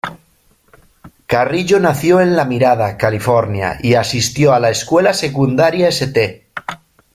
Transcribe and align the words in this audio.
Carrillo 1.27 1.79
nació 1.79 2.21
en 2.21 2.35
La 2.35 2.43
Mirada, 2.43 2.97
California 2.97 3.77
y 3.83 3.93
asistió 3.93 4.51
a 4.51 4.59
la 4.59 4.71
Escuela 4.71 5.13
Secundaria 5.13 5.89
St. 5.89 6.47